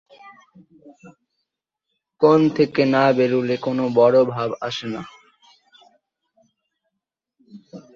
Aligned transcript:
কোণ 2.21 2.39
থেকে 2.49 2.83
না 2.85 3.03
বেরুলে 3.17 3.55
কোন 3.57 3.77
বড় 3.95 4.17
ভাব 4.25 4.49
আসে 4.61 4.87
না। 4.87 5.01